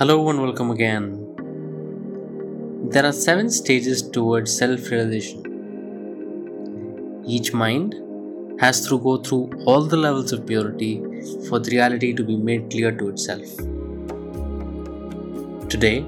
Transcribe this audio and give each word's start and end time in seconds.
Hello 0.00 0.30
and 0.30 0.40
welcome 0.40 0.70
again. 0.70 1.08
There 2.92 3.04
are 3.04 3.12
seven 3.12 3.50
stages 3.50 4.00
towards 4.00 4.50
self 4.56 4.90
realization. 4.90 5.42
Each 7.26 7.52
mind 7.52 7.96
has 8.60 8.80
to 8.88 8.98
go 8.98 9.18
through 9.18 9.50
all 9.66 9.82
the 9.82 9.98
levels 9.98 10.32
of 10.32 10.46
purity 10.46 11.02
for 11.50 11.58
the 11.58 11.72
reality 11.72 12.14
to 12.14 12.24
be 12.24 12.34
made 12.34 12.70
clear 12.70 12.92
to 12.92 13.10
itself. 13.10 13.44
Today, 15.68 16.06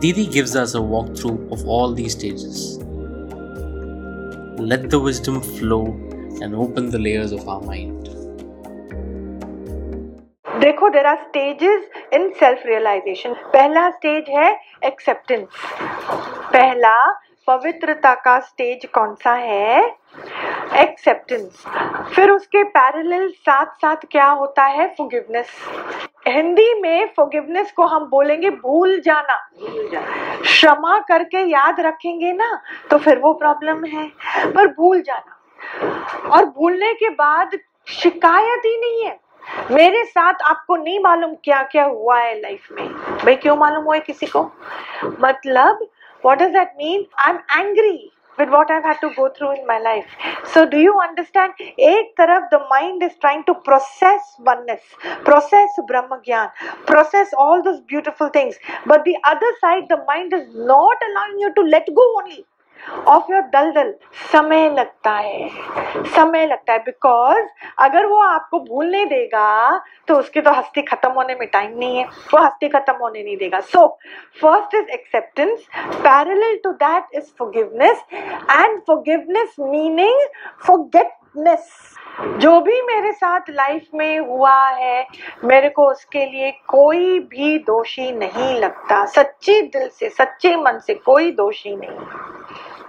Didi 0.00 0.26
gives 0.26 0.56
us 0.56 0.74
a 0.74 0.78
walkthrough 0.78 1.52
of 1.52 1.68
all 1.68 1.92
these 1.92 2.12
stages. 2.12 2.78
Let 4.72 4.88
the 4.88 4.98
wisdom 4.98 5.42
flow 5.42 5.84
and 6.40 6.54
open 6.54 6.88
the 6.88 6.98
layers 6.98 7.32
of 7.32 7.46
our 7.46 7.60
mind. 7.60 8.01
देखो 10.62 10.88
there 10.88 11.06
are 11.06 11.16
stages 11.16 11.88
in 12.12 12.28
self 12.30 12.62
realization 12.66 13.32
पहला 13.52 13.88
stage 13.90 14.24
है 14.28 14.50
acceptance 14.84 15.48
पहला 16.52 16.94
पवित्रता 17.46 18.14
का 18.14 18.38
stage 18.40 18.84
कौन 18.94 19.14
सा 19.14 19.32
है? 19.32 19.80
Acceptance 20.76 21.64
फिर 22.14 22.30
उसके 22.30 22.62
पैरेलल 22.64 23.28
साथ 23.28 23.74
साथ 23.76 24.04
क्या 24.10 24.26
होता 24.26 24.64
है? 24.64 24.86
फॉरगिवनेस 24.98 25.50
हिंदी 26.28 26.80
में 26.80 27.08
फॉरगिवनेस 27.16 27.72
को 27.72 27.86
हम 27.86 28.04
बोलेंगे 28.10 28.50
भूल 28.50 29.00
जाना. 29.00 29.36
क्षमा 30.42 30.98
करके 31.08 31.42
याद 31.50 31.80
रखेंगे 31.80 32.32
ना 32.32 32.60
तो 32.90 32.98
फिर 32.98 33.18
वो 33.18 33.32
प्रॉब्लम 33.32 33.84
है. 33.84 34.06
पर 34.52 34.66
भूल 34.72 35.00
जाना. 35.00 36.30
और 36.30 36.44
भूलने 36.44 36.92
के 36.94 37.08
बाद 37.08 37.58
शिकायत 37.88 38.62
ही 38.66 38.78
नहीं 38.80 39.04
है. 39.04 39.21
मेरे 39.70 40.04
साथ 40.04 40.42
आपको 40.50 40.76
नहीं 40.76 40.98
मालूम 41.00 41.34
क्या 41.44 41.62
क्या 41.72 41.84
हुआ 41.84 42.18
है 42.18 42.40
लाइफ 42.40 42.68
में। 42.72 42.88
भाई 43.24 43.34
क्यों 43.36 43.56
मालूम 43.56 43.84
हुआ 43.84 43.94
है 43.94 44.00
किसी 44.00 44.26
को? 44.26 44.42
मतलब 45.20 45.86
what 46.24 46.38
does 46.38 46.52
that 46.52 46.72
mean 46.78 47.04
I 47.20 47.30
am 47.30 47.38
angry 47.60 48.10
with 48.38 48.48
what 48.48 48.70
I 48.72 48.80
have 48.84 48.94
to 49.02 49.08
go 49.08 49.28
through 49.28 49.52
in 49.52 49.64
my 49.68 49.78
life 49.78 50.04
so 50.54 50.64
do 50.66 50.78
you 50.78 50.92
understand 51.00 51.60
एक 51.60 52.12
तरफ़ 52.18 52.44
the 52.54 52.60
mind 52.70 53.02
is 53.02 53.12
trying 53.20 53.42
to 53.46 53.52
process 53.66 54.36
oneness 54.48 54.96
process 55.24 55.76
Brahma 55.88 56.20
gyan 56.26 56.48
process 56.86 57.34
all 57.38 57.60
this 57.62 57.76
beautiful 57.88 58.28
things 58.34 58.58
but 58.88 59.08
the 59.08 59.14
other 59.26 59.52
side 59.56 59.92
the 59.92 60.04
mind 60.08 60.34
is 60.34 60.48
not 60.72 61.04
allowing 61.04 61.42
you 61.42 61.48
to 61.56 61.62
let 61.66 61.90
go 61.90 62.12
only 62.18 62.44
of 63.08 63.32
your 63.32 63.42
दलदल, 63.52 63.92
समय 64.32 64.68
लगता 64.70 65.10
है। 65.10 65.48
समय 66.14 66.46
लगता 66.46 66.72
है 66.72 66.78
because 66.78 67.46
अगर 67.78 68.06
वो 68.06 68.20
आपको 68.22 68.60
भूलने 68.60 69.04
देगा 69.06 69.78
तो 70.08 70.14
उसकी 70.14 70.40
तो 70.40 70.50
हस्ती 70.50 70.82
खत्म 70.82 71.10
होने 71.10 71.34
में 71.34 71.46
टाइम 71.48 71.78
नहीं 71.78 71.96
है। 71.98 72.04
वो 72.04 72.38
हस्ती 72.38 72.68
खत्म 72.68 72.94
होने 72.94 73.22
नहीं 73.22 73.36
देगा। 73.36 73.60
So 73.60 73.86
first 74.40 74.74
is 74.74 74.90
acceptance 74.90 75.66
parallel 75.78 76.58
to 76.64 76.72
that 76.82 77.14
is 77.14 77.32
forgiveness 77.38 78.04
and 78.12 78.80
forgiveness 78.80 79.56
meaning 79.60 80.28
forgetness 80.66 81.70
जो 82.38 82.60
भी 82.60 82.80
मेरे 82.82 83.12
साथ 83.12 83.40
लाइफ 83.50 83.86
में 83.94 84.18
हुआ 84.18 84.56
है, 84.68 85.06
मेरे 85.44 85.68
को 85.68 85.86
उसके 85.90 86.24
लिए 86.26 86.50
कोई 86.68 87.18
भी 87.20 87.58
दोषी 87.58 88.10
नहीं 88.12 88.54
लगता। 88.60 89.04
सच्चे 89.06 89.60
दिल 89.62 89.88
से, 89.88 90.08
सच्चे 90.08 90.54
मन 90.56 90.78
से 90.78 90.94
कोई 90.94 91.30
दोषी 91.30 91.74
नहीं। 91.76 92.41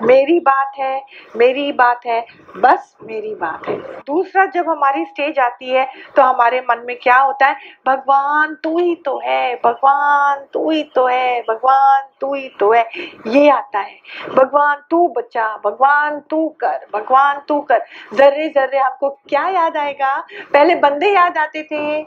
मेरी 0.04 0.40
बात 0.40 0.72
है, 0.80 1.02
मेरी 1.36 1.72
बात 1.72 2.06
है, 2.06 2.20
बस 2.58 2.96
मेरी 3.04 3.34
बात 3.36 3.68
है। 3.68 3.78
दूसरा 4.08 4.46
जब 4.46 4.70
हमारी 4.70 5.06
स्टेज 5.06 5.40
आती 5.40 5.70
है 5.70 5.88
तो 6.16 6.22
हमारे 6.22 6.59
मन 6.62 6.84
में 6.88 6.96
क्या 6.96 7.18
होता 7.18 7.48
है? 7.48 7.56
भगवान 7.88 8.56
तू 8.64 8.78
ही 8.80 8.96
तो 8.96 9.20
है, 9.20 9.56
भगवान 9.56 10.46
तू 10.54 10.70
ही 10.72 10.84
तो 10.96 11.06
है, 11.08 11.42
भगवान 11.42 12.02
तू 12.24 12.34
ही 12.34 12.48
तो 12.60 12.72
है, 12.72 12.84
ये 13.28 13.50
आता 13.50 13.80
है। 13.80 13.98
भगवान 14.36 14.84
तू 14.90 15.08
बचा, 15.08 15.48
भगवान 15.66 16.20
तू 16.20 16.47
कर, 16.62 16.86
भगवान 16.94 17.42
तू 17.47 17.59
कर। 17.62 17.81
जर्रे 18.14 18.47
जर्रे, 18.50 18.78
आपको 18.78 19.09
क्या 19.30 19.47
याद 19.47 19.78
आएगा? 19.78 20.16
पहले 20.53 20.75
बंदे 20.75 21.14
याद 21.14 21.38
आते 21.38 21.64
थे, 21.64 22.02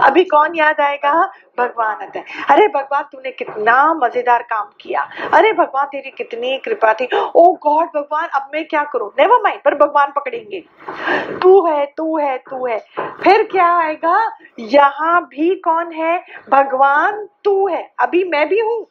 अभी 0.00 0.24
कौन 0.24 0.54
याद 0.54 0.80
आएगा? 0.80 1.12
भगवान 1.58 2.02
आता 2.02 2.18
है। 2.18 2.24
अरे 2.50 2.66
भगवान, 2.68 3.02
तूने 3.02 3.30
कितना 3.30 3.94
मज़ेदार 3.94 4.42
काम 4.42 4.68
किया। 4.80 5.08
अरे 5.34 5.52
भगवान, 5.52 5.86
तेरी 5.86 6.10
कितनी 6.10 6.56
कृपा 6.58 6.92
थी। 6.92 7.08
ओ 7.36 7.52
गॉड, 7.62 7.86
भगवान, 7.96 8.28
अब 8.28 8.50
मैं 8.54 8.64
क्या 8.64 8.84
करूँ? 8.84 9.10
नेवर 9.18 9.42
माइंड 9.42 9.62
पर 9.62 9.74
भगवान 9.74 10.12
पकड़ेंगे। 10.16 10.64
तू 11.42 11.66
है 11.66 11.86
तू 11.86 12.18
है 12.18 12.36
तू 12.38 12.66
है। 12.66 12.78
फिर 13.24 13.42
क्या 13.42 13.72
आएगा? 13.78 14.30
यहाँ 14.58 15.20
भी 15.22 15.54
कौन 15.54 15.92
है? 15.92 16.18
भगवान 16.50 17.26
तू 17.44 17.68
है। 17.68 17.90
अभी 17.98 18.24
मैं 18.24 18.48
भी 18.48 18.60
हूँ। 18.60 18.86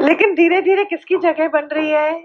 लेकिन 0.00 0.34
धीरे 0.34 0.60
धीरे 0.60 0.84
किसकी 0.84 1.16
जगह 1.16 1.48
बन 1.48 1.68
रही 1.72 1.90
है? 1.90 2.24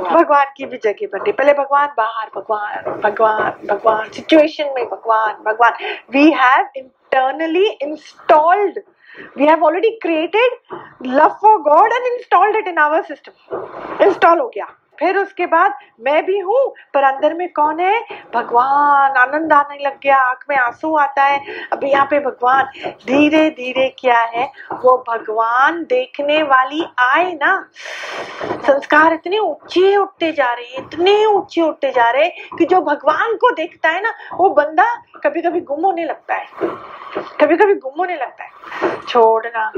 भगवान 0.00 0.46
की 0.56 0.66
भी 0.66 0.76
जगह 0.76 1.06
बन 1.06 1.18
रही 1.18 1.30
है। 1.30 1.32
पहले 1.32 1.52
भगवान, 1.52 1.88
बाहर 1.96 2.30
भगवान 2.36 3.00
भगवान 3.00 3.66
भगवान। 3.66 4.08
सिचुएशन 4.08 4.72
में 4.74 4.84
भगवान 4.88 5.34
भगवान। 5.46 5.72
We 6.10 6.30
have 6.30 6.68
internally 6.76 7.68
installed 7.68 8.78
we 9.38 9.46
have 9.46 9.64
already 9.64 9.90
created 9.90 10.78
love 11.06 11.28
for 11.28 11.58
God 11.58 11.92
and 11.92 12.06
installed 12.06 12.56
it 12.56 12.64
in 12.64 12.78
our 12.78 13.02
system. 13.02 13.62
Install 14.08 14.40
हो 14.40 14.48
गया। 14.48 14.66
फिर 15.00 15.16
उसके 15.16 15.46
बाद 15.46 15.74
मैं 16.00 16.24
भी 16.26 16.38
हूँ, 16.38 16.74
पर 16.94 17.02
अंदर 17.02 17.34
में 17.34 17.52
कौन 17.52 17.80
है? 17.80 18.04
भगवान, 18.34 19.10
आनंद 19.10 19.52
आने 19.52 19.84
लग 19.86 20.00
गया, 20.02 20.16
आँख 20.16 20.44
में 20.50 20.56
आँसू 20.56 20.96
आता 20.96 21.22
है। 21.22 21.40
अभी 21.72 21.90
यहाँ 21.90 22.06
पे 22.10 22.20
भगवान 22.20 22.64
धीरे 22.86 23.50
धीरे 23.50 23.96
क्या 23.98 24.20
है? 24.20 24.52
वो 24.72 25.04
भगवान 25.08 25.82
देखने 25.84 26.42
वाली 26.42 26.84
आए 26.98 27.32
ना। 27.32 27.68
संस्कार 28.42 29.12
इतने 29.12 29.38
ऊँचे 29.38 29.96
उठते 29.96 30.32
जा 30.32 30.52
रहे 30.52 30.64
हैं, 30.64 30.78
इतने 30.78 31.24
ऊँचे 31.24 31.60
उठते 31.60 31.92
जा 31.92 32.10
रहे 32.10 32.24
हैं 32.24 32.48
कि 32.58 32.64
जो 32.64 32.80
भगवान 32.80 33.36
को 33.36 33.50
देखता 33.50 33.88
है 33.88 34.02
ना, 34.02 34.12
वो 34.34 34.50
बंदा 34.50 34.84
कभी 35.24 35.42
कभी 35.42 35.60
गुम 35.60 35.84
होने 35.84 36.04
लगता 36.04 36.34
है। 36.34 36.46
कभी 37.40 37.56
कभी 37.56 37.74
गुम 37.74 37.92
होने 37.98 38.16
लगता 38.16 38.44
है। 38.44 38.50
छोड़ना। 39.00 39.72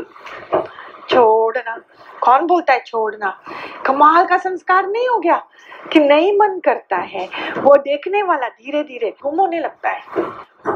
छोड़ना। 1.08 1.76
कौन 2.20 2.46
बोलता 2.46 2.72
है 2.72 2.82
छोड़ना? 2.86 3.42
कमाल 3.86 4.26
का 4.26 4.36
संस्कार 4.36 4.86
नहीं 4.86 5.08
हो 5.08 5.18
गया 5.18 5.44
कि 5.92 6.00
नहीं 6.00 6.32
मन 6.32 6.60
करता 6.64 6.96
है? 6.96 7.28
वो 7.58 7.76
देखने 7.76 8.22
वाला 8.22 8.48
धीरे 8.48 8.82
धीरे 8.82 9.14
गुम 9.22 9.40
होने 9.40 9.60
लगता 9.60 9.88
है। 9.88 10.00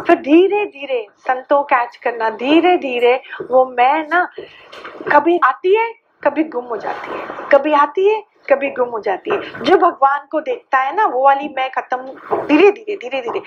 फिर 0.03 0.17
धीरे 0.17 0.67
धीरे 0.67 1.07
संतों 1.19 1.63
कैच 1.63 1.97
करना 1.97 2.31
धीरे 2.31 2.77
धीरे 2.77 3.23
वो 3.51 3.67
मैं 3.67 4.09
ना, 4.09 4.29
कभी 5.13 5.41
आती 5.45 5.77
है, 5.77 5.93
कभी 6.25 6.45
गुम 6.45 6.65
हो 6.65 6.77
जाती 6.77 7.19
है। 7.19 7.27
कभी 7.53 7.73
आती 7.73 8.09
है, 8.09 8.23
कभी 8.51 8.71
गुम 8.71 8.89
हो 8.89 9.01
जाती 9.01 9.31
है। 9.31 9.63
जो 9.63 9.77
भगवान 9.77 10.27
को 10.31 10.41
देखता 10.41 10.79
है 10.79 10.97
ना, 10.97 11.07
वो 11.07 11.25
वाली 11.25 11.49
मैं 11.57 11.71
खत्म 11.71 11.99
धीरे 12.47 12.71
धीरे 12.71 12.97
धीरे 12.97 13.21
धीरे 13.21 13.41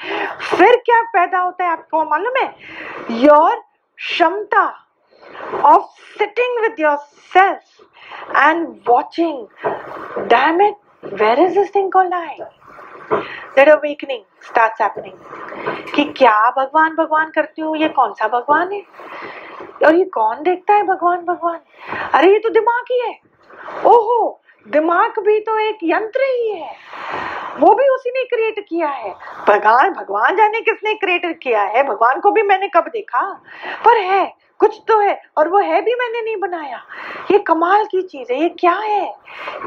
फिर 0.57 0.75
क्या 0.85 1.01
पैदा 1.01 1.39
होता 1.39 1.63
है 1.63 1.71
आपको 1.71 2.03
मालूम 2.03 2.33
है? 2.37 2.55
योर 3.11 3.55
क्षमता। 3.97 4.85
Of 5.63 5.83
sitting 6.17 6.55
with 6.61 6.79
yourself 6.79 7.59
and 8.35 8.67
watching. 8.87 9.47
Damn 10.27 10.61
it, 10.61 10.75
where 11.19 11.39
is 11.47 11.53
this 11.53 11.69
thing 11.69 11.89
called 11.91 12.13
I? 12.13 12.37
That 13.55 13.67
awakening 13.67 14.23
starts 14.49 14.81
happening. 14.81 15.15
कि 15.95 16.03
क्या 16.03 16.49
भगवान 16.57 16.95
भगवान 16.95 17.29
करती 17.29 17.61
हूँ? 17.61 17.77
ये 17.77 17.87
कौन 17.89 18.13
सा 18.13 18.27
भगवान 18.27 18.71
है? 18.71 18.81
और 19.85 19.95
ये 19.95 20.03
कौन 20.03 20.43
देखता 20.43 20.73
है 20.73 20.83
भगवान 20.83 21.25
भगवान? 21.25 21.59
अरे 22.13 22.31
ये 22.31 22.39
तो 22.39 22.49
दिमाग 22.49 22.83
ही 22.91 22.99
है। 22.99 23.19
ओहो 23.85 24.41
दिमाग 24.67 25.19
भी 25.19 25.39
तो 25.39 25.59
एक 25.59 25.77
यंत्र 25.83 26.19
ही 26.21 26.49
है। 26.49 26.75
वो 27.59 27.73
भी 27.73 27.87
उसी 27.87 28.09
ने 28.09 28.23
क्रिएट 28.23 28.65
किया 28.69 28.87
है। 28.87 29.15
भगवान 29.47 29.93
भगवान 29.93 30.35
जाने 30.35 30.61
किसने 30.61 30.93
क्रिएट 30.93 31.39
किया 31.43 31.61
है? 31.61 31.83
भगवान 31.83 32.19
को 32.19 32.31
भी 32.31 32.41
मैंने 32.41 32.67
कब 32.67 32.87
देखा? 32.87 33.43
पर 33.85 33.97
है 33.97 34.48
कुछ 34.59 34.79
तो 34.87 34.99
है, 34.99 35.21
और 35.37 35.47
वो 35.47 35.59
है 35.59 35.81
भी 35.81 35.93
मैंने 35.95 36.21
नहीं 36.21 36.35
बनाया। 36.37 36.81
ये 37.31 37.37
कमाल 37.39 37.83
की 37.85 38.01
चीज़ 38.01 38.31
है, 38.31 38.41
ये 38.41 38.49
क्या 38.49 38.73
है? 38.73 39.13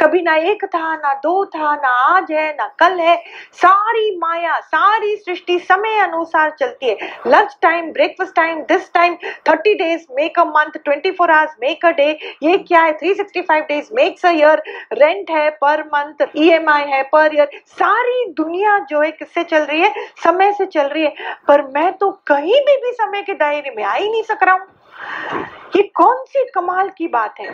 कभी 0.00 0.20
ना 0.22 0.34
एक 0.34 0.64
था, 0.64 0.94
ना 0.96 1.12
दो 1.14 1.44
था, 1.44 1.74
ना 1.74 1.88
आज 1.88 2.32
है, 2.32 2.50
ना 2.52 2.66
कल 2.78 2.98
है। 3.00 3.16
सारी 3.52 4.16
माया, 4.18 4.58
सारी 4.60 5.14
सृष्टि 5.16 5.58
समय 5.58 5.98
अनुसार 5.98 6.50
चलती 6.50 6.88
है। 6.88 7.10
Lunch 7.26 7.56
time 7.62 7.90
breakfast 7.92 8.34
time 8.36 8.60
this 8.62 8.92
time 8.94 9.14
thirty 9.48 9.74
days 9.74 10.04
make 10.10 10.38
a 10.38 10.44
month 10.46 10.78
twenty 10.84 11.10
four 11.10 11.30
hours 11.30 11.56
make 11.62 11.86
a 11.86 11.90
day 11.90 12.10
ये 12.42 12.56
क्या 12.58 12.82
है? 12.82 12.92
Three 12.92 13.14
sixty 13.14 13.40
five 13.42 13.64
days 13.68 13.88
makes 13.94 14.26
a 14.26 14.30
year 14.30 14.62
rent 14.92 15.30
है 15.30 15.48
पर 15.62 15.84
मंथ 15.86 16.26
ई 16.36 16.50
एम 16.50 16.68
आई 16.68 16.84
है 16.84 17.02
पर 17.12 17.34
ईयर 17.34 17.60
सारी 17.68 18.24
दुनिया 18.32 18.78
जो 18.90 19.00
है 19.00 19.10
किससे 19.12 19.44
चल 19.44 19.64
रही 19.64 19.80
है? 19.80 19.94
समय 20.24 20.52
से 20.52 20.66
चल 20.66 20.88
रही 20.88 21.02
है। 21.02 21.14
पर 21.48 21.66
मैं 21.74 21.92
तो 21.92 22.10
कहीं 22.26 22.60
भी 22.60 22.76
भी 22.76 22.92
समय 22.92 23.22
के 23.22 23.34
दायरे 23.34 23.74
में 23.76 23.84
आ 23.84 23.94
ही 23.94 24.10
नहीं 24.10 24.22
सक 24.22 24.42
रहा 24.42 24.54
हूँ। 24.54 24.66
ये 25.76 25.82
कौन 25.82 26.24
सी 26.24 26.44
कमाल 26.54 26.88
की 26.88 27.08
बात 27.08 27.34
है? 27.40 27.46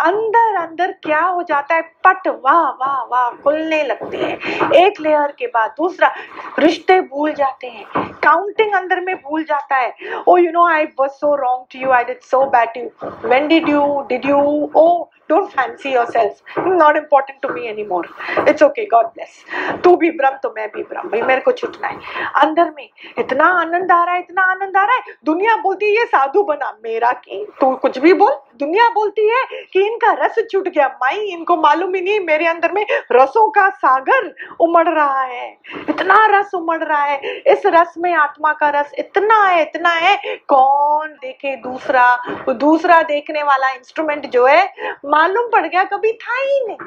अंदर 0.00 0.56
अंदर 0.56 0.92
क्या 0.92 1.20
हो 1.20 1.42
जाता 1.42 1.74
है? 1.74 1.82
पट, 1.82 2.28
वाह 2.28 2.70
वाह 2.70 3.02
वाह, 3.02 3.30
खुलने 3.30 3.82
लगते 3.84 4.16
हैं। 4.16 4.70
एक 4.72 5.00
लेयर 5.00 5.34
के 5.38 5.46
बाद 5.46 5.70
दूसरा, 5.70 6.14
रिश्ते 6.58 7.00
भूल 7.00 7.32
जाते 7.32 7.66
हैं। 7.66 7.84
काउंटिंग 8.12 8.72
अंदर 8.72 9.00
में 9.00 9.16
भूल 9.16 9.44
जाता 9.44 9.76
है। 9.76 9.94
ओ 10.28 10.36
you 10.36 10.52
know 10.52 10.66
I 10.66 10.84
was 10.84 11.10
so 11.10 11.34
wrong 11.34 11.64
to 11.72 11.78
you 11.78 11.90
I 11.90 12.04
did 12.04 12.20
so 12.20 12.44
bad 12.46 12.68
you 12.76 13.10
when 13.28 13.48
did 13.48 13.68
you 13.68 14.06
did 14.08 14.26
you 14.26 14.70
oh 14.76 15.08
fancy 15.32 15.92
yourself 15.94 16.58
not 16.58 16.96
important 16.96 17.40
to 17.42 17.48
me 17.48 17.66
any 17.66 17.84
more 17.84 18.08
it's 18.48 18.62
okay 18.62 18.84
God 18.86 19.06
bless 19.06 19.44
तू 19.84 19.96
भी 19.96 20.10
ब्रह्म 20.10 20.36
तो 20.42 20.52
मैं 20.56 20.68
भी 20.68 20.82
ब्रह्म 20.82 21.08
भाई, 21.08 21.22
मेरे 21.22 21.40
को 21.40 21.52
छुटना 21.52 21.88
है. 21.88 21.98
अंदर 22.36 22.72
में 22.76 22.88
इतना 23.18 23.44
आनंद 23.60 23.92
आ 23.92 24.02
रहा 24.04 24.14
है, 24.14 24.20
इतना 24.20 24.42
आनंद 24.42 24.76
आ 24.76 24.84
रहा 24.84 24.96
है. 24.96 25.14
दुनिया 25.24 25.56
बोलती 25.56 25.86
है, 25.86 25.92
ये 25.92 26.04
साधु 26.04 26.42
बना, 26.42 26.70
मेरा 26.84 27.12
की 27.12 27.44
तू 27.60 27.74
कुछ 27.74 27.98
भी 27.98 28.12
बोल. 28.12 28.32
दुनिया 28.58 28.88
बोलती 28.88 29.28
है 29.28 29.44
कि 29.72 29.86
इनका 29.86 30.12
रस 30.12 30.34
छूट 30.52 30.68
गया. 30.68 30.86
माई, 31.02 31.16
इनको 31.16 31.56
मालूम 31.56 31.94
ही 31.94 32.00
नहीं 32.00 32.20
मेरे 32.20 32.46
अंदर 32.46 32.72
में 32.72 32.86
रसों 33.12 33.48
का 33.50 33.68
सागर 33.68 34.34
उमड़ 34.60 34.88
रहा 34.88 35.22
है. 35.22 35.58
इतना 35.88 36.26
रस 36.30 36.54
उमड़ 36.54 36.82
रहा 36.82 37.02
है. 37.02 37.20
इस 37.46 37.62
रस 37.66 37.94
में 37.98 38.12
आत्मा 38.14 38.52
का 38.52 38.68
रस 38.70 38.92
इतना 38.98 39.42
है 39.44 39.62
इतना 39.62 39.90
है. 39.90 40.16
कौन 40.48 41.08
देखे 41.12 41.56
दूसरा? 41.56 42.06
दूसरा 42.50 43.02
देखने 43.02 43.42
वाला 43.42 43.70
इंस्ट्रूमेंट 43.70 44.26
जो 44.26 44.46
है 44.46 44.64
मालूम 45.14 45.48
पड़ 45.50 45.66
गया 45.66 45.82
कभी 45.86 46.12
था 46.14 46.36
ही 46.36 46.64
नहीं। 46.66 46.78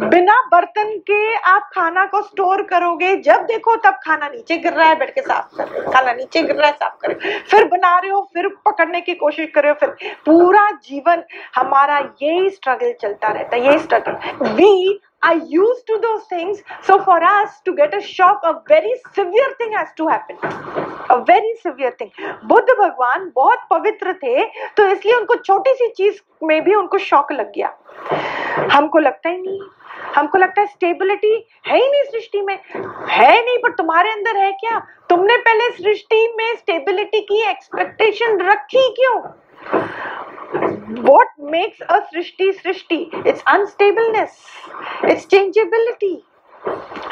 बिना 0.00 0.34
बर्तन 0.52 0.90
के 1.06 1.34
आप 1.36 1.68
खाना 1.74 2.04
को 2.06 2.20
स्टोर 2.22 2.62
करोगे, 2.62 3.14
जब 3.18 3.42
देखो 3.46 3.74
तब 3.76 3.98
खाना 4.02 4.28
नीचे 4.28 4.56
गिर 4.56 4.72
रहा 4.72 4.88
है 4.88 4.98
बैठ 4.98 5.14
के 5.14 5.20
साफ़ 5.20 5.56
कर 5.56 5.66
रहे 5.66 5.92
खाना 5.92 6.12
नीचे 6.12 6.42
गिर 6.42 6.56
रहा 6.56 6.66
है, 6.66 6.72
साफ़ 6.72 6.96
कर 7.00 7.12
रहे 7.12 7.38
फिर 7.40 7.64
बना 7.68 7.98
रहे 7.98 8.10
हो, 8.10 8.20
फिर 8.34 8.48
पकड़ने 8.66 9.00
की 9.00 9.14
कोशिश 9.14 9.50
कर 9.54 9.62
रहे 9.62 9.72
हो, 9.72 9.76
फिर 9.80 10.14
पूरा 10.26 10.70
जीवन 10.84 11.22
हमारा 11.56 11.98
यही 12.22 12.50
स्ट्रगल 12.50 12.92
चलता 13.02 13.28
रहता 13.28 13.56
है, 13.56 13.64
यही 13.66 13.78
struggle 13.78 14.52
we 14.52 15.00
are 15.22 15.36
used 15.36 15.86
to 15.86 15.98
those 16.00 16.24
things. 16.24 16.62
So 16.82 17.02
for 17.04 17.22
us 17.22 17.60
to 17.64 17.74
get 17.74 17.94
a 17.94 18.00
shock, 18.00 18.40
a 18.44 18.60
very 18.68 18.94
severe 19.14 19.54
thing 19.58 19.72
has 19.72 19.88
to 19.96 20.06
happen. 20.06 20.36
A 21.10 21.24
very 21.24 21.54
severe 21.62 21.94
thing. 21.98 22.10
Buddha 22.44 22.68
भगवान 22.70 23.30
बहुत 23.34 23.66
पवित्र 23.70 24.12
थे 24.22 24.44
तो 24.76 24.86
इसलिए 24.88 25.14
उनको 25.14 25.34
छोटी 25.36 25.74
सी 25.74 25.88
चीज़ 25.96 26.20
में 26.46 26.62
भी 26.64 26.74
उनको 26.74 26.98
शॉक 26.98 27.32
लग 27.32 27.52
गया 27.54 27.72
हमको 28.74 28.98
लगता 28.98 29.28
ही 29.28 29.40
नहीं 29.40 29.60
हमको 30.16 30.38
लगता 30.38 30.60
है 30.60 30.66
स्टेबिलिटी 30.66 31.34
है 31.66 31.76
ही 31.76 31.90
नहीं 31.90 32.04
सृष्टि 32.10 32.40
में 32.42 32.54
है 33.08 33.32
नहीं 33.44 33.58
पर 33.62 33.72
तुम्हारे 33.78 34.10
अंदर 34.12 34.36
है 34.36 34.50
क्या 34.60 34.78
तुमने 35.08 35.36
पहले 35.48 35.70
सृष्टि 35.76 36.26
में 36.38 36.54
स्टेबिलिटी 36.56 37.20
की 37.30 37.42
एक्सपेक्टेशन 37.50 38.40
रखी 38.50 38.88
क्यों 38.96 39.20
what 40.48 41.28
makes 41.52 41.80
a 41.88 42.00
Srishti 42.02 42.52
Srishti? 42.52 43.10
It's 43.26 43.42
unstableness. 43.46 44.38
It's 45.04 45.26
changeability. 45.26 46.16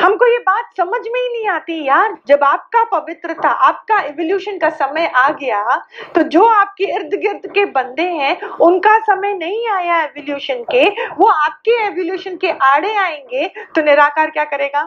हमको 0.01 0.27
ये 0.27 0.39
बात 0.39 0.71
समझ 0.77 1.01
में 1.05 1.21
ही 1.21 1.29
नहीं 1.33 1.49
आती 1.49 1.75
यार। 1.85 2.17
जब 2.29 2.43
आपका 2.45 2.83
पवित्र 2.85 3.35
था 3.45 3.49
आपका 3.67 4.01
एवोल्यूशन 4.01 4.59
का 4.59 4.71
समय 4.71 5.07
आ 5.17 5.29
गया 5.33 5.77
तो 6.15 6.23
जो 6.35 6.45
आपके 6.45 6.85
इर्द 6.95 7.15
गिर्द 7.21 7.47
के 7.55 7.65
बंदे 7.67 8.03
हैं, 8.03 8.41
उनका 8.43 8.99
समय 9.05 9.33
नहीं 9.35 9.69
आया 9.69 10.03
एवोल्यूशन 10.03 10.63
के। 10.73 10.89
वो 11.15 11.29
आपके 11.29 11.81
एवोल्यूशन 11.87 12.37
के 12.37 12.51
आड़े 12.51 12.95
आएँगे 12.97 13.47
तो 13.75 13.83
निराकार 13.83 14.31
क्या 14.31 14.45
करेगा? 14.45 14.83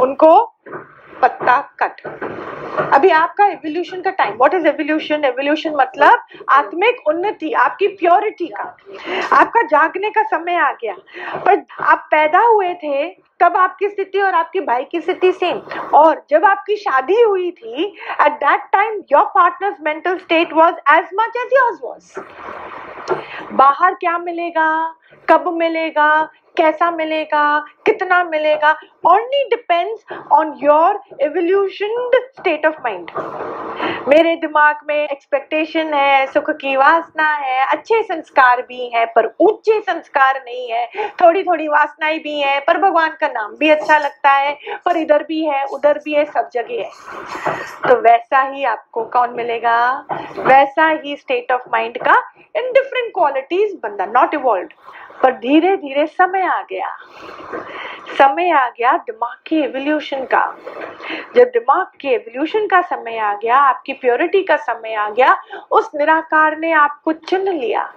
उनको 0.00 0.34
पत्ता 1.22 1.60
कट। 1.82 2.00
अभी 2.98 3.10
आपका 3.10 3.44
एवोल्यूशन 3.46 4.00
का 4.02 4.10
time 4.10 4.34
what 4.36 4.54
is 4.54 4.66
evolution 4.66 5.24
evolution 5.24 5.74
मतलब 5.76 6.22
आत्मिक 6.50 7.06
उन्नति, 7.08 7.52
आपकी 7.54 7.86
प्योरिटी 7.96 8.46
का। 8.48 8.62
आपका 9.32 9.62
जागने 9.68 10.10
का 10.10 10.22
समय 10.28 10.56
आ 10.56 10.70
गया। 10.72 10.94
पर 11.44 11.62
आप 11.80 12.08
पैदा 12.10 12.40
हुए 12.40 12.72
थे, 12.74 13.06
तब 13.40 13.56
आपकी 13.56 13.88
स्थिति 13.88 14.20
और 14.20 14.34
आपके 14.34 14.60
भाई 14.60 14.84
की 14.84 15.00
स्थिति 15.00 15.30
सेम 15.32 15.58
और 15.94 16.22
जब 16.30 16.44
आपकी 16.44 16.76
शादी 16.76 17.20
हुई 17.20 17.50
थी 17.50 17.84
at 17.84 18.32
that 18.40 18.68
time 18.72 19.00
your 19.12 19.24
partner's 19.34 19.76
mental 19.82 20.18
state 20.18 20.52
was 20.52 20.74
as 20.92 21.14
much 21.20 21.36
as 21.44 21.52
yours 21.54 21.78
was 21.84 23.14
बाहर 23.52 23.94
क्या 23.94 24.18
मिलेगा? 24.18 24.94
कब 25.28 25.48
मिलेगा? 25.58 26.10
कैसा 26.58 26.90
मिलेगा, 26.90 27.58
कितना 27.86 28.22
मिलेगा 28.24 28.70
only 29.06 29.44
depends 29.48 30.12
on 30.32 30.52
your 30.62 31.00
evolution 31.22 32.10
state 32.38 32.66
of 32.66 32.80
mind 32.84 33.10
मेरे 34.08 34.34
दिमाग 34.36 34.76
में 34.88 34.96
एक्सपेक्टेशन 34.96 35.92
है, 35.94 36.26
सुख 36.26 36.50
की 36.50 36.76
वासना 36.76 37.28
है, 37.34 37.66
अच्छे 37.66 38.02
संस्कार 38.02 38.62
भी 38.62 38.88
हैं, 38.94 39.06
पर 39.06 39.26
ऊँचे 39.40 39.80
संस्कार 39.80 40.42
नहीं 40.44 40.70
है 40.70 41.10
थोड़ी 41.22 41.42
थोड़ी 41.42 41.68
वासनाएँ 41.68 42.18
भी 42.18 42.38
हैं, 42.40 42.60
पर 42.66 42.78
भगवान 42.80 43.16
का 43.20 43.28
नाम 43.28 43.56
भी 43.56 43.68
अच्छा 43.70 43.98
लगता 43.98 44.30
है, 44.30 44.56
पर 44.84 44.96
इधर 44.96 45.22
भी 45.22 45.44
है, 45.44 45.64
उधर 45.64 45.98
भी 46.04 46.14
है, 46.14 46.24
सब 46.24 46.48
जगह 46.52 46.82
है। 46.82 46.90
तो 47.88 48.00
वैसा 48.00 48.42
ही 48.42 48.64
आपको 48.64 49.04
कौन 49.08 49.34
मिलेगा? 49.36 49.78
वैसा 50.38 50.88
ही 51.04 51.16
स्टेट 51.16 51.52
ऑफ़ 51.52 51.68
माइंड 51.72 51.98
का 51.98 52.22
इन 52.56 52.72
डिफरेंट 52.72 53.12
क्वालिटीज 53.14 53.78
बंदा 53.82 54.06
नॉट 54.06 54.34
इवॉल्व 54.34 54.68
पर 55.22 55.32
धीरे 55.32 55.76
धीरे 55.76 56.06
समय 56.06 56.42
आ 56.42 56.62
गया। 56.62 56.96
समय 58.18 58.50
आ 58.50 58.68
गया 58.68 58.92
दिमाग 58.92 59.36
के 59.46 59.56
एवोल्यूशन 59.56 60.24
का। 60.24 60.56
जब 61.36 61.44
दिमाग 61.44 61.86
के 62.00 62.08
एवोल्यूशन 62.08 62.66
का 62.66 62.80
समय 62.80 63.18
आ 63.18 63.34
गया, 63.34 63.56
आपकी 63.56 63.92
प्योरिटी 63.92 64.42
का 64.42 64.56
समय 64.56 64.94
आ 64.94 65.10
गया, 65.10 65.42
उस 65.70 65.90
निराकार 65.94 66.58
ने 66.58 66.72
आपको 66.72 67.12
चुन 67.12 67.40
लिया। 67.40 67.92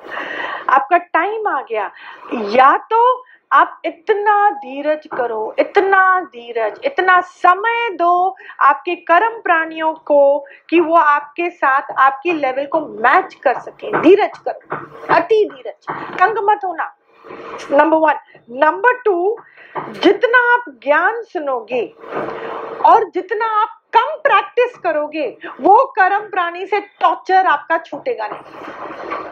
आपका 0.69 0.97
टाइम 0.97 1.47
आ 1.47 1.61
गया। 1.61 1.91
या 2.33 2.77
तो 2.77 3.25
आप 3.51 3.81
इतना 3.85 4.49
धीरज 4.49 5.07
करो, 5.17 5.55
इतना 5.59 6.21
धीरज, 6.21 6.79
इतना 6.83 7.21
समय 7.21 7.89
दो 7.89 8.35
आपके 8.59 8.95
कर्म 8.95 9.41
प्राणियों 9.41 9.93
को 9.93 10.45
कि 10.69 10.79
वो 10.79 10.95
आपके 10.95 11.49
साथ 11.49 11.81
आपकी 11.97 12.31
लेवल 12.31 12.65
को 12.65 12.79
मैच 12.79 13.33
कर 13.33 13.53
सके। 13.53 13.99
धीरज 14.01 14.37
करो। 14.37 14.77
अति 15.15 15.49
धीरज। 15.53 15.95
तंग 16.19 16.49
मत 16.49 16.59
होना। 16.65 16.95
नंबर 17.71 17.97
वन 17.97 18.13
नंबर 18.49 18.93
टू 18.93 19.37
जितना 19.77 20.53
आप 20.53 20.63
ज्ञान 20.69 21.21
सुनोगे 21.21 21.85
और 22.85 23.09
जितना 23.09 23.45
आप 23.45 23.77
कम 23.97 24.15
प्रैक्टिस 24.15 24.77
करोगे, 24.77 25.37
वो 25.61 25.85
कर्म 25.85 26.19
प्राणी 26.19 26.65
से 26.65 26.79
टॉर्चर 26.79 27.45
आपका 27.45 27.77
छूटेगा 27.77 28.27
नहीं। 28.27 28.41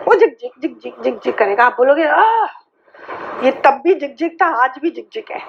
वो 0.07 0.15
जिक 0.15 0.37
जिक 0.39 0.51
जिक 0.61 0.79
जिक 0.79 0.95
जिक 1.03 1.19
जिक 1.19 1.37
करेगा। 1.37 1.63
आप 1.63 1.73
बोलोगे, 1.77 2.03
आह, 2.03 2.45
ये 3.45 3.51
तब 3.51 3.81
भी 3.83 3.93
जिक 3.93 4.15
जिक 4.15 4.41
था, 4.41 4.45
आज 4.63 4.71
भी 4.81 4.89
जिक 4.89 5.09
जिक 5.13 5.31
है। 5.31 5.41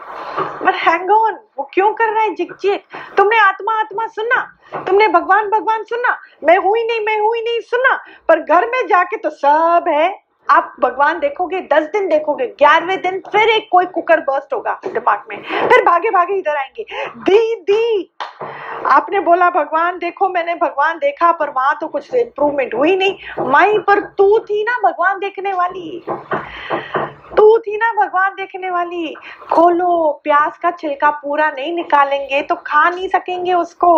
बट 0.63 0.75
हैंग 0.75 1.11
ऑन 1.11 1.39
वो 1.59 1.71
क्यों 1.75 1.95
कर 1.95 2.09
रहा 2.09 2.23
है 2.23 2.35
जिक 2.35 2.53
जिक 2.53 2.85
तुमने 3.17 3.39
आत्मा 3.39 3.81
आत्मा 3.81 4.07
सुना? 4.07 4.59
तुमने 4.75 5.09
भगवान 5.09 5.49
भगवान 5.49 5.85
सुना? 5.85 6.21
मैं 6.45 6.59
हुई 6.59 6.85
नहीं, 6.85 7.01
मैं 7.01 7.21
हुई 7.21 7.41
नहीं 7.41 7.61
सुना। 7.61 8.05
पर 8.29 8.41
घर 8.41 8.67
में 8.67 8.87
जाके 8.87 9.17
तो 9.17 9.31
सब 9.31 9.85
है। 9.89 10.30
आप 10.49 10.75
भगवान 10.81 11.19
देखोगे, 11.21 11.61
दस 11.61 11.83
दिन 11.83 12.09
देखोगे, 12.09 12.47
ग्यारहवें 12.47 13.03
दिन 13.03 13.19
फिर 13.33 13.49
एक 13.49 13.69
कोई 13.73 13.87
कुकर 13.87 14.21
बर्स्ट 14.21 14.53
होगा 14.55 14.81
दिमाग 14.87 15.23
में। 15.31 15.69
फिर 15.69 15.85
भागे 15.85 16.11
भागे 16.11 16.35
इधर 16.35 16.57
आएँगे। 16.57 16.87
दी 17.17 17.55
दी 17.55 18.15
आपने 18.87 19.21
बोला, 19.21 19.51
भगवान 19.51 19.99
देखो, 19.99 20.29
मैंने 20.29 20.55
भगवान 20.55 20.99
देखा, 20.99 21.33
पर 21.33 21.51
वहाँ 21.51 21.79
तो 21.81 21.89
कुछ 21.89 22.15
इंप्रूवमेंट 22.15 22.75
हुई 22.75 22.97
नहीं। 22.97 23.17
माई 23.41 23.79
पर 23.79 24.01
तू 24.01 24.39
थी 24.39 24.63
ना 24.63 24.79
भगवान 24.85 25.19
देखने 25.19 25.53
वाली। 25.53 26.05
तू 27.37 27.59
थी 27.59 27.77
ना 27.77 27.91
भगवान 27.93 28.31
देखने 28.31 28.71
वाली। 28.71 29.15
खोलो, 29.53 30.21
प्याज 30.25 30.57
का 30.59 30.71
छिलका 30.71 31.11
पूरा 31.11 31.51
नहीं 31.51 31.73
निकालेंगे 31.75 32.41
तो 32.43 32.55
खा 32.67 32.89
नहीं 32.91 33.09
सकेंगे 33.09 33.53
उसको। 33.53 33.93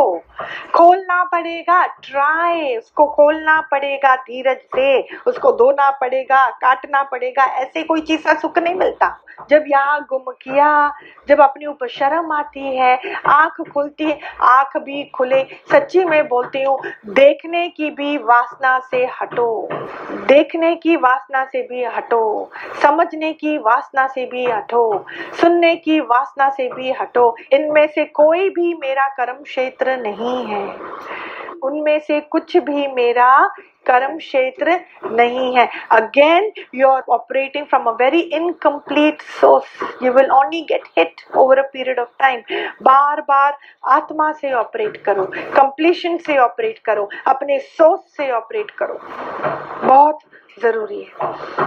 खोलना 0.74 1.22
पड़ेगा 1.24 1.84
ट्राई 2.02 2.76
उसको 2.76 3.06
खोलना 3.06 3.60
पड़ेगा 3.70 4.14
धीरज 4.16 4.58
से। 4.76 5.00
उसको 5.26 5.52
धोना 5.52 5.90
पड़ेगा, 5.90 6.48
काटना 6.50 7.02
पड़ेगा। 7.02 7.44
ऐसे 7.44 7.82
कोई 7.82 8.00
चीज़ 8.00 8.24
का 8.24 8.34
सुख 8.34 8.58
नहीं 8.58 8.74
मिलता। 8.74 9.18
जब 9.50 9.64
यहाँ 9.68 10.00
गुम 10.10 10.32
किया, 10.32 10.92
जब 11.28 11.40
अपने 11.40 11.66
ऊपर 11.66 11.88
शर्म 11.88 12.32
आती 12.32 12.76
है, 12.76 12.98
आँख 13.26 13.60
खुलती 13.72 14.04
है 14.04 14.18
आँख 14.42 14.76
भी 14.76 15.04
खुले। 15.14 15.42
सच्ची 15.72 16.04
में 16.04 16.28
बोलती 16.28 16.62
हूँ, 16.62 16.78
देखने 17.06 17.68
की 17.68 17.90
भी 17.90 18.16
वासना 18.18 18.78
से 18.90 19.04
हटो। 19.20 19.68
देखने 20.26 20.74
की 20.74 20.96
वासना 20.96 21.44
से 21.44 21.62
भी 21.62 21.84
हटो। 21.84 22.50
समझने 22.82 23.21
की 23.32 23.56
वासना 23.58 24.06
से 24.06 24.24
भी 24.26 24.44
हटो, 24.46 25.04
सुनने 25.40 25.74
की 25.76 25.98
वासना 26.00 26.48
से 26.48 26.68
भी 26.72 26.92
हटो। 26.92 27.34
इनमें 27.52 27.86
से 27.86 28.04
कोई 28.04 28.48
भी 28.50 28.72
मेरा 28.74 29.06
कर्म 29.16 29.42
क्षेत्र 29.42 29.96
नहीं 29.96 30.44
है। 30.46 30.66
उनमें 31.62 31.98
से 31.98 32.20
कुछ 32.20 32.56
भी 32.56 32.86
मेरा 32.86 33.46
कर्म 33.86 34.16
क्षेत्र 34.16 34.78
नहीं 35.12 35.54
है। 35.56 35.68
Again 35.90 36.50
you 36.74 36.88
are 36.88 37.02
operating 37.10 37.66
from 37.66 37.84
a 37.84 37.90
very 37.90 38.20
incomplete 38.20 39.22
source 39.40 39.78
you 40.02 40.12
will 40.12 40.30
only 40.30 40.60
get 40.62 40.82
hit 40.98 41.22
over 41.36 41.58
a 41.58 41.62
period 41.62 41.98
of 41.98 42.08
time 42.18 42.40
बार 42.82 43.20
बार 43.20 43.56
आत्मा 43.88 44.30
से 44.32 44.52
ऑपरेट 44.52 44.96
करो 44.96 45.24
कंप्लीशन 45.56 46.16
से 46.16 46.38
ऑपरेट 46.38 46.78
करो, 46.78 47.08
अपने 47.26 47.58
सोर्स 47.58 48.00
से 48.16 48.30
ऑपरेट 48.30 48.70
करो। 48.70 48.98
बहुत 49.86 50.18
ज़रूरी 50.60 51.00
है। 51.02 51.12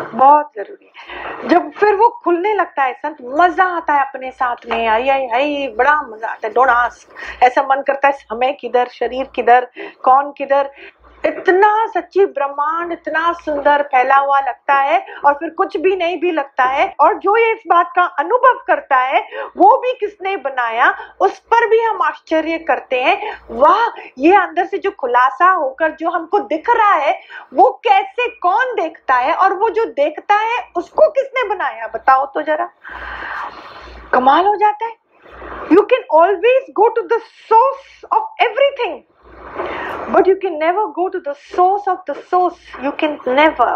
बहुत 0.10 0.51
ज़रूरी 0.56 0.86
है। 0.86 1.48
जब 1.50 1.72
फिर 1.72 1.96
वो 1.96 2.08
खुलने 2.24 2.54
लगता 2.54 2.84
है 2.84 2.94
संत, 2.94 3.18
मज़ा 3.39 3.65
आता 3.65 3.94
है 3.94 4.01
अपने 4.01 4.32
साथ 4.32 4.56
में। 4.70 4.88
आई 4.88 5.10
आई 5.10 5.27
आई, 5.27 5.68
बड़ा 5.68 6.01
मज़ा 6.01 6.27
आता 6.27 6.48
है। 6.48 6.54
डोंट 6.54 6.70
आस्क 6.70 7.44
ऐसा 7.44 7.62
मन 7.62 7.82
करता 7.82 8.08
है 8.08 8.13
समय 8.13 8.51
किधर? 8.51 8.88
शरीर 8.88 9.27
किधर? 9.36 9.68
कौन 10.04 10.32
किधर? 10.38 10.70
इतना 11.25 11.88
सच्ची 11.88 12.25
ब्रह्मांड, 12.25 12.91
इतना 12.91 13.34
सुंदर 13.34 13.82
फैला 13.84 14.15
हुआ 14.15 14.39
लगता 14.39 14.74
है 14.74 15.05
और 15.25 15.34
फिर 15.34 15.50
कुछ 15.50 15.77
भी 15.77 15.96
नहीं 15.96 16.20
भी 16.20 16.32
लगता 16.32 16.63
है 16.63 16.96
और 17.00 17.13
जो 17.13 17.38
ये 17.38 17.51
इस 17.51 17.63
बात 17.67 17.91
का 17.96 18.03
अनुभव 18.03 18.63
करता 18.67 18.98
है, 18.98 19.22
वो 19.58 19.77
भी 19.77 19.94
किसने 19.94 20.38
बनाया, 20.38 21.15
उस 21.22 21.39
पर 21.39 21.70
भी 21.70 21.82
हम 21.82 22.01
आश्चर्य 22.01 22.58
करते 22.58 23.03
हैं। 23.03 23.41
वाह, 23.51 24.01
ये 24.17 24.36
अंदर 24.36 24.65
से 24.65 24.77
जो 24.77 24.91
खुलासा 24.91 25.50
होकर 25.51 25.91
जो 25.91 26.10
हमको 26.10 26.39
दिख 26.39 26.70
रहा 26.70 26.94
है, 26.94 27.20
वो 27.53 27.82
कैसे, 27.84 28.27
कौन 28.27 28.75
देखता 28.75 29.15
है 29.15 29.34
और 29.34 29.53
वो 29.53 29.70
जो 29.70 29.86
देखता 29.86 30.36
है, 30.36 30.72
उसको 30.77 31.10
किसने 31.10 31.55
बनाया? 31.55 31.88
बताओ 31.88 32.25
तो 32.25 32.41
जरा। 32.41 32.70
कमाल 34.13 34.46
हो 34.46 34.55
जाता 34.55 34.86
है। 34.86 34.94
You 35.74 35.82
can 35.82 36.03
always 36.12 36.65
go 36.72 36.88
to 36.89 37.01
the 37.01 37.20
source 37.50 38.05
of 38.13 38.44
everything 38.44 39.01
but 40.14 40.28
you 40.28 40.38
can 40.38 40.60
never 40.60 40.92
go 40.94 41.10
to 41.10 41.20
the 41.20 41.36
source 41.56 41.88
of 41.88 42.00
the 42.08 42.16
source 42.30 42.58
you 42.84 42.92
can 42.94 43.20
never 43.25 43.72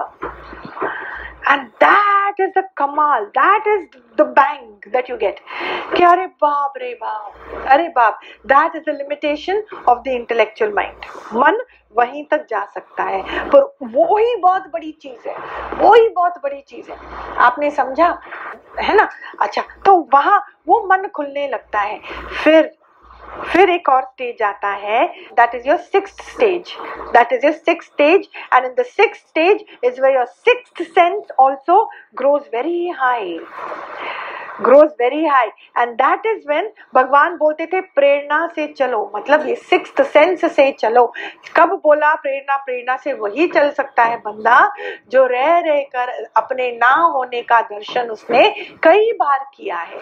and 1.47 1.71
that 1.79 2.35
is 2.39 2.51
the 2.55 2.63
kamal 2.77 3.27
that 3.33 3.63
is 3.75 4.01
the 4.17 4.25
bang 4.39 4.67
that 4.91 5.09
you 5.09 5.17
get 5.17 5.39
कि 5.95 6.03
अरे 6.03 6.25
बाप 6.43 6.73
रे 6.77 6.93
बाप 7.01 7.65
अरे 7.73 7.87
बाप 7.95 8.19
that 8.51 8.75
is 8.75 8.83
the 8.85 8.93
limitation 8.93 9.63
of 9.87 10.03
the 10.03 10.15
intellectual 10.15 10.73
mind 10.79 11.07
मन 11.33 11.57
वहीं 11.97 12.23
तक 12.31 12.45
जा 12.49 12.63
सकता 12.73 13.03
है 13.03 13.49
पर 13.49 13.63
वो 13.93 14.17
ही 14.17 14.35
बहुत 14.41 14.67
बड़ी 14.73 14.91
चीज़ 15.01 15.27
है 15.27 15.35
वो 15.81 15.93
ही 15.93 16.07
बहुत 16.15 16.33
बड़ी 16.43 16.61
चीज़ 16.67 16.91
है 16.91 16.97
आपने 17.47 17.71
समझा 17.71 18.09
है 18.81 18.95
ना 18.95 19.09
अच्छा 19.41 19.61
तो 19.85 19.95
वहाँ 20.13 20.39
वो 20.67 20.83
मन 20.89 21.07
खुलने 21.15 21.47
लगता 21.47 21.79
है 21.79 21.99
फिर 22.43 22.71
फिर 23.51 23.69
एक 23.69 23.89
और 23.89 24.01
स्टेज 24.03 24.41
आता 24.43 24.69
है. 24.83 25.05
That 25.33 25.55
is 25.55 25.67
your 25.67 25.77
six 25.77 26.11
stage 26.31 26.75
that 27.13 27.33
is 27.33 27.45
your 27.45 27.53
six 27.55 27.85
stage 27.85 28.27
and 28.53 28.65
in 28.65 28.73
the 28.79 28.85
six 28.87 29.19
stage 29.19 29.65
is 29.85 30.01
way 30.01 30.13
your 30.13 30.25
six 30.25 30.87
sense 30.93 31.31
also 31.39 31.83
grows 32.17 32.41
very 32.55 32.87
high 32.99 33.39
grows 34.61 34.89
very 34.99 35.25
high 35.25 35.47
and 35.77 35.93
that 35.93 36.25
is 36.25 36.47
when 36.49 36.69
भगवान 36.95 37.35
बोलते 37.37 37.65
थे, 37.65 37.81
प्रेरणा 37.81 38.47
से 38.47 38.67
चलो। 38.67 39.11
मतलब 39.15 39.47
ये 39.47 39.55
six 39.55 40.07
sense 40.07 40.45
से 40.55 40.71
चलो। 40.71 41.05
कब 41.57 41.69
बोला 41.83 42.13
प्रेरणा? 42.15 42.57
प्रेरणा 42.57 42.95
से 42.97 43.13
वही 43.13 43.47
चल 43.47 43.69
सकता 43.71 44.03
है 44.03 44.17
बंदा 44.17 44.71
जो 45.11 45.25
रह 45.25 45.57
रह 45.59 45.81
कर 45.81 46.09
अपने 46.37 46.71
ना 46.71 46.93
होने 46.95 47.41
का 47.41 47.61
दर्शन 47.61 48.09
उसने 48.09 48.49
कई 48.83 49.11
बार 49.11 49.39
किया 49.55 49.77
है। 49.77 49.99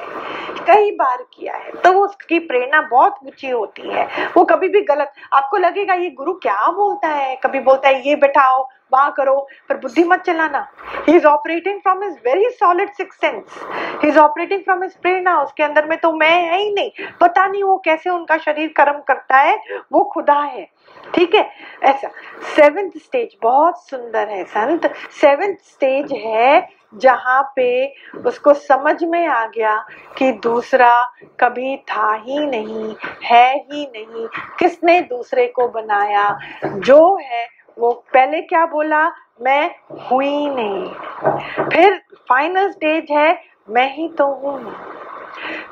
कई 0.68 0.92
बार 0.92 1.18
किया 1.34 1.56
है। 1.56 1.72
तो 1.72 1.94
उसकी 1.94 2.40
प्रेरणा 2.40 2.82
बहुत 2.82 3.20
ऊँची 3.26 3.50
होती 3.50 3.90
है। 3.90 4.08
वो 4.38 4.44
कभी 4.46 4.70
भी 4.70 4.82
गलत। 4.82 5.14
आपको 5.34 5.58
लगेगा, 5.58 5.94
ये 5.94 6.10
गुरु 6.10 6.34
क्या 6.34 6.72
बोलता 6.72 7.08
है? 7.08 7.36
कभी 7.36 7.60
बोलता 7.60 7.90
है, 7.90 8.08
ये 8.08 8.16
बैठाओ 8.16 8.70
वहाँ 8.94 9.14
करो, 9.18 9.48
पर 9.70 9.78
बुद्धि 9.78 10.04
मत 10.04 10.22
चलाना। 10.22 10.68
He 11.08 11.16
is 11.16 11.26
operating 11.26 11.80
from 11.80 12.04
his 12.04 12.14
very 12.26 12.50
solid 12.50 12.92
six 12.94 13.20
sense 13.22 13.62
he 14.04 14.08
is 14.08 14.20
operating 14.20 14.62
from 14.62 14.84
his 14.84 14.96
प्रेरणा, 14.98 15.42
उसके 15.42 15.64
अंदर 15.64 15.86
में 15.86 15.98
तो 15.98 16.12
मैं 16.12 16.44
है 16.44 16.58
ही 16.58 16.74
नहीं। 16.74 16.92
पता 17.22 17.48
नहीं 17.48 17.64
वो 17.64 17.78
कैसे 17.86 18.10
उनका 18.10 18.38
शरीर 18.38 18.74
कर्म 18.78 19.00
करता 19.08 19.38
है, 19.38 19.60
वो 19.92 20.04
खुदा 20.04 20.40
है। 20.40 20.68
ठीक 21.16 21.36
है? 21.36 21.50
ऐसा। 21.84 22.08
सेवेंथ 22.56 22.92
स्टेज 22.98 23.36
बहुत 23.44 23.88
सुंदर 23.88 24.30
है, 24.30 24.44
संत। 24.44 24.94
सेवेंथ 25.22 25.56
स्टेज 25.56 26.12
है 26.14 26.78
जहाँ 26.96 27.54
पे 27.56 27.94
उसको 28.26 28.54
समझ 28.54 29.04
में 29.04 29.28
आ 29.28 29.46
गया 29.46 29.76
कि 30.18 30.32
दूसरा 30.32 31.12
कभी 31.40 31.78
था 31.78 32.14
ही 32.14 32.40
नहीं, 32.40 32.96
है 33.24 33.56
ही 33.58 33.84
नहीं। 33.96 34.28
किसने 34.60 35.02
दूसरे 35.02 35.48
को 35.48 35.68
बनाया? 35.68 36.38
जो 36.66 37.16
है 37.16 37.57
वो 37.78 37.92
पहले 38.14 38.42
क्या 38.42 38.66
बोला? 38.66 39.08
मैं 39.42 39.70
हुई 40.12 40.48
नहीं। 40.50 41.70
फिर 41.70 42.02
फाइनल 42.30 42.70
स्टेज 42.72 43.12
है, 43.12 43.42
मैं 43.70 43.94
ही 43.96 44.08
तो 44.18 44.26
हूँ। 44.26 44.60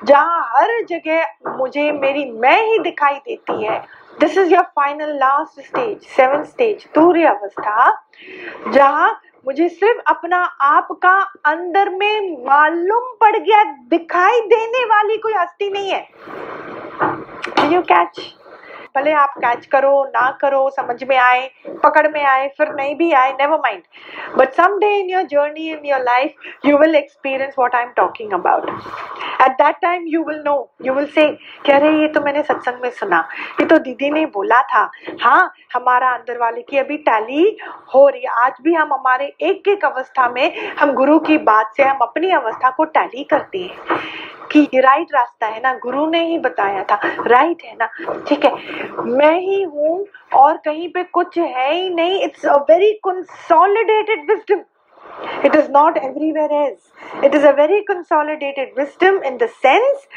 जहाँ 0.06 0.42
हर 0.54 0.82
जगह 0.86 1.56
मुझे 1.58 1.92
मेरी 1.92 2.26
मैं 2.32 2.62
ही 2.64 2.78
दिखाई 2.80 3.16
देती 3.16 3.64
है। 3.64 3.80
This 4.20 4.38
is 4.38 4.54
your 4.54 4.64
final 4.76 5.16
last 5.16 5.60
stage 5.62 6.02
seven 6.08 6.44
stage 6.44 6.88
तूर्य 6.96 7.26
अवस्था 7.28 7.92
जहाँ 8.72 9.12
मुझे 9.46 9.68
सिर्फ़ 9.70 10.02
अपना 10.08 10.38
आप 10.62 10.88
का 11.04 11.18
अंदर 11.46 11.90
में 11.90 12.46
मालूम 12.46 13.12
पड़ 13.22 13.38
गया, 13.38 13.64
दिखाई 13.90 14.40
देने 14.44 14.84
वाली 14.86 15.18
कोई 15.18 15.34
हस्ती 15.34 15.70
नहीं 15.70 15.90
है। 15.92 16.08
यू 17.74 17.82
कैच 17.82 18.20
भले 18.96 19.12
आप 19.14 19.34
कैच 19.38 19.66
करो, 19.66 20.04
ना 20.06 20.30
करो, 20.42 20.70
समझ 20.72 21.04
में 21.04 21.18
आए, 21.18 21.50
पकड़ 21.84 22.08
में 22.08 22.24
आए, 22.24 22.48
फिर 22.58 22.74
नहीं 22.76 22.96
भी 22.96 23.12
आए 23.14 23.32
never 23.32 23.58
mind 23.60 23.82
but 24.38 24.54
some 24.54 24.78
day 24.80 24.96
in 24.96 25.10
your 25.10 25.24
journey 25.28 25.70
in 25.72 25.86
your 25.86 26.04
life 26.04 26.66
you 26.66 26.78
will 26.78 26.96
experience 26.96 27.56
what 27.60 27.76
I 27.76 27.84
am 27.84 27.92
talking 27.96 28.34
about 28.34 28.70
at 29.42 29.52
that 29.54 29.76
time 29.82 30.04
you 30.08 30.24
will 30.24 30.42
know 30.46 30.58
you 30.86 30.94
will 30.94 31.06
say 31.08 31.30
कह 31.66 31.78
रहे, 31.78 32.02
ये 32.02 32.08
तो 32.08 32.22
मैंने 32.22 32.42
सत्संग 32.44 32.82
में 32.84 32.90
सुना। 32.92 33.18
ये 33.60 33.66
तो 33.66 33.78
दीदी 33.80 34.10
ने 34.10 34.26
बोला 34.34 34.62
था। 34.64 34.90
हाँ 35.22 35.54
हमारा 35.74 36.10
अंदर 36.10 36.38
वाले 36.38 36.62
की 36.62 36.78
अभी 36.78 36.98
टैली 37.00 37.58
हो 37.94 38.08
रही 38.08 38.22
है। 38.22 38.44
आज 38.44 38.54
भी 38.64 38.74
हम 38.74 38.94
हमारे 38.94 39.26
एक 39.42 39.68
एक 39.68 39.86
अवस्था 39.86 40.30
में, 40.30 40.76
हम 40.80 40.94
गुरु 40.94 41.20
की 41.20 41.38
बात 41.40 41.72
से, 41.78 41.84
हम 41.84 41.98
अपनी 42.02 42.32
अवस्था 42.34 42.70
को 42.70 42.84
टैली 42.88 43.24
करते 43.24 43.58
हैं। 43.60 43.98
कि 44.52 44.68
राइट 44.76 45.08
रास्ता 45.14 45.48
है 45.48 45.62
ना, 45.62 45.74
गुरु 45.74 46.06
ने 46.10 46.24
ही 46.28 46.38
बताया 46.40 46.84
था 46.84 47.00
राइट 47.28 47.64
है 47.66 47.76
ना। 47.76 47.86
ठीक 48.28 48.46
है, 48.46 48.54
मैं 49.06 49.40
ही 49.40 49.62
हूँ 49.64 50.06
और 50.36 50.58
कहीं 50.58 50.88
पे 50.90 51.04
कुछ 51.04 51.38
है 51.38 51.74
ही 51.74 51.90
नहीं। 51.90 52.22
It's 52.24 52.46
a 52.46 52.56
very 52.70 52.92
consolidated 53.04 54.30
wisdom 54.30 54.64
It 55.18 55.56
is 55.56 55.70
not 55.70 55.98
everywhere 55.98 56.52
else. 56.52 56.92
It 57.24 57.34
is 57.34 57.44
a 57.44 57.54
very 57.54 57.84
consolidated 57.86 58.70
wisdom 58.76 59.24
in 59.24 59.38
the 59.38 59.48
sense, 59.48 60.08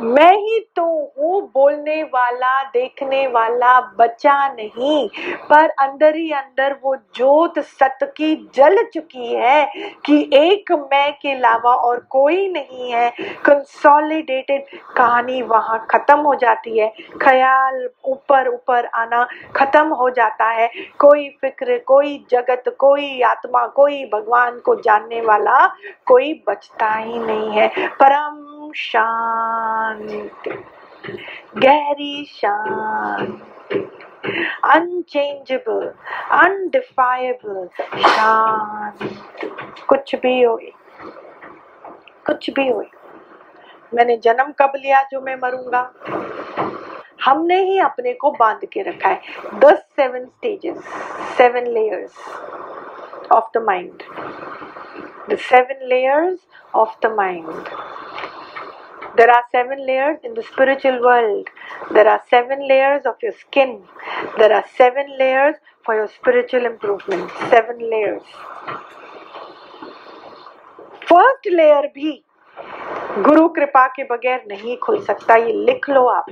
मैं 0.00 0.32
ही 0.32 0.58
तो 0.76 0.84
हूँ 1.18 1.40
बोलने 1.54 2.02
वाला, 2.02 2.62
देखने 2.62 3.26
वाला 3.26 3.80
बचा 3.80 4.48
नहीं, 4.48 5.08
पर 5.50 5.68
अंदर 5.68 6.16
ही 6.16 6.30
अंदर 6.32 6.72
वो 6.82 6.96
जोत 6.96 7.58
सत 7.58 7.98
की 8.16 8.34
जल 8.54 8.82
चुकी 8.94 9.34
है 9.34 9.72
कि 10.06 10.30
एक 10.34 10.72
मैं 10.92 11.12
के 11.12 11.32
अलावा 11.32 11.74
और 11.74 12.00
कोई 12.10 12.48
नहीं 12.48 12.92
है। 12.92 13.10
कंसोलिडेटेड 13.44 14.64
कहानी 14.96 15.42
वहाँ 15.42 15.86
खत्म 15.90 16.18
हो 16.18 16.34
जाती 16.34 16.78
है। 16.78 16.92
ख्याल 17.22 17.88
ऊपर 18.04 18.48
ऊपर 18.48 18.86
आना 18.86 19.26
खत्म 19.56 19.86
हो 19.88 20.10
जाता 20.10 20.50
है। 20.50 20.70
कोई 20.98 21.28
फ़िक्र, 21.40 21.78
कोई 21.78 22.26
जगत, 22.30 22.76
कोई 22.78 23.20
आत्मा, 23.22 23.66
कोई 23.66 24.04
भगवान 24.04 24.19
को 24.28 24.74
जानने 24.80 25.20
वाला 25.20 25.66
कोई 26.06 26.44
बचता 26.48 26.94
ही 26.94 27.18
नहीं 27.18 27.50
है। 27.50 27.68
परम 27.88 28.70
शांति, 28.76 30.50
गहरी 31.56 32.24
शांति 32.24 33.42
अनचेंजेबल 34.64 35.94
अनडिफाइबल 36.30 37.68
शांति। 38.00 39.08
कुछ 39.88 40.14
भी 40.14 40.42
हो 40.42 40.60
कुछ 42.26 42.50
भी 42.50 42.68
हो 42.68 42.84
मैंने 43.94 44.16
जन्म 44.16 44.52
कब 44.52 44.72
लिया 44.76 45.02
जो 45.02 45.20
मैं 45.20 45.36
मरूँगा? 45.36 45.92
हमने 47.24 47.56
ही 47.62 47.78
अपने 47.78 48.12
को 48.12 48.30
बाँध 48.30 48.64
के 48.64 48.82
रखा 48.82 49.08
है। 49.08 49.20
दस 49.54 49.78
seven 49.96 50.24
stages 50.24 50.78
seven 51.38 51.66
layers 51.66 52.12
of 53.30 53.44
the 53.54 53.60
mind. 53.60 54.02
The 55.28 55.38
seven 55.38 55.76
layers 55.88 56.38
of 56.74 56.88
the 57.02 57.08
mind. 57.08 57.68
There 59.16 59.30
are 59.30 59.44
seven 59.50 59.84
layers 59.86 60.18
in 60.22 60.34
the 60.34 60.42
spiritual 60.42 61.00
world. 61.02 61.48
There 61.92 62.08
are 62.08 62.22
seven 62.30 62.66
layers 62.68 63.06
of 63.06 63.16
your 63.22 63.32
skin. 63.32 63.82
There 64.38 64.52
are 64.52 64.64
seven 64.76 65.16
layers 65.18 65.56
for 65.84 65.94
your 65.94 66.08
spiritual 66.08 66.64
improvement. 66.64 67.30
Seven 67.50 67.78
layers. 67.90 68.22
First 71.10 71.46
layer 71.48 71.86
भी 71.94 72.12
गुरु 73.18 73.48
कृपा 73.54 73.86
के 73.94 74.04
बगैर 74.10 74.44
नहीं 74.48 74.76
खुल 74.82 75.00
सकता 75.04 75.36
ये 75.36 75.52
लिख 75.52 75.88
लो 75.90 76.04
आप 76.08 76.26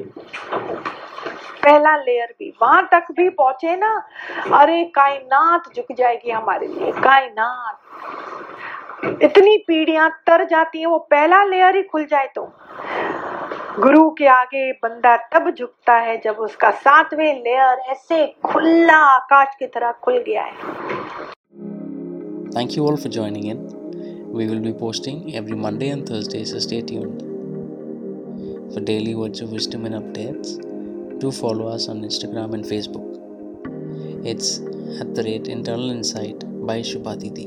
पहला 1.64 1.96
लेयर 1.96 2.34
भी। 2.38 2.52
वहाँ 2.62 2.82
तक 2.92 3.06
भी 3.12 3.28
पहुँचे 3.30 3.76
ना, 3.76 3.92
अरे 4.54 4.82
कायनात 4.94 5.74
झुक 5.76 5.92
जाएगी 5.98 6.30
हमारे 6.30 6.66
लिए, 6.66 6.92
कायनात। 6.92 7.76
इतनी 9.22 9.56
पीढ़ियाँ 9.58 10.08
तर 10.26 10.44
जाती 10.44 10.78
हैं, 10.78 10.86
वो 10.86 10.98
पहला 11.10 11.42
लेयर 11.44 11.76
ही 11.76 11.82
खुल 11.82 12.04
जाए 12.04 12.26
तो। 12.34 12.42
गुरु 13.80 14.08
के 14.10 14.26
आगे 14.26 14.70
बंदा 14.74 15.16
तब 15.32 15.50
झुकता 15.50 15.94
है 15.96 16.16
जब 16.20 16.36
उसका 16.40 16.70
सातवें 16.70 17.34
लेयर 17.34 17.78
ऐसे 17.90 18.26
खुला 18.44 18.96
आकाश 19.06 19.54
की 19.58 19.66
तरह 19.66 19.92
खुल 20.02 20.18
गया 20.26 20.42
है। 20.42 20.52
Thank 22.56 22.76
you 22.76 22.86
all 22.86 22.96
for 22.96 23.12
joining 23.12 23.44
in 23.46 23.58
we 24.36 24.46
will 24.46 24.60
be 24.60 24.72
posting 24.80 25.34
every 25.34 25.54
Monday 25.60 25.86
and 25.86 26.02
Thursday 26.10 26.44
so 26.44 26.58
stay 26.60 26.80
tuned 26.88 27.20
for 28.72 28.82
daily 28.84 29.14
words 29.14 29.42
of 29.42 29.50
wisdom 29.50 29.86
and 29.86 29.94
updates 29.94 30.67
do 31.18 31.32
follow 31.32 31.66
us 31.68 31.88
on 31.88 32.02
Instagram 32.02 32.54
and 32.54 32.64
Facebook. 32.64 33.06
It's 34.24 34.58
at 35.00 35.14
the 35.14 35.24
rate 35.24 35.48
Internal 35.48 35.90
Insight 35.90 36.44
by 36.64 36.80
Shubhadidi. 36.80 37.46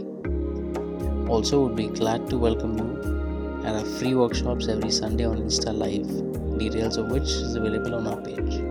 Also, 1.29 1.61
would 1.63 1.75
be 1.77 1.87
glad 1.87 2.29
to 2.29 2.37
welcome 2.37 2.77
you 2.77 3.63
at 3.65 3.75
our 3.75 3.85
free 3.85 4.13
workshops 4.13 4.67
every 4.67 4.91
Sunday 4.91 5.25
on 5.25 5.37
Insta 5.37 5.73
Live, 5.73 6.59
details 6.59 6.97
of 6.97 7.11
which 7.11 7.23
is 7.23 7.55
available 7.55 7.95
on 7.95 8.07
our 8.07 8.21
page. 8.21 8.70